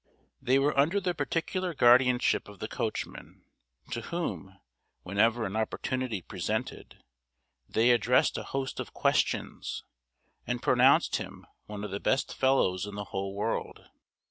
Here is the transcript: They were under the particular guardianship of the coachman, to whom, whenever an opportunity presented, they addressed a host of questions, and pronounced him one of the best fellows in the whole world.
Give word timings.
They 0.41 0.57
were 0.57 0.75
under 0.75 0.99
the 0.99 1.13
particular 1.13 1.75
guardianship 1.75 2.47
of 2.49 2.57
the 2.57 2.67
coachman, 2.67 3.43
to 3.91 4.01
whom, 4.01 4.57
whenever 5.03 5.45
an 5.45 5.55
opportunity 5.55 6.23
presented, 6.23 7.03
they 7.69 7.91
addressed 7.91 8.35
a 8.35 8.41
host 8.45 8.79
of 8.79 8.95
questions, 8.95 9.83
and 10.47 10.59
pronounced 10.59 11.17
him 11.17 11.45
one 11.67 11.83
of 11.83 11.91
the 11.91 11.99
best 11.99 12.33
fellows 12.35 12.87
in 12.87 12.95
the 12.95 13.03
whole 13.13 13.35
world. 13.35 13.89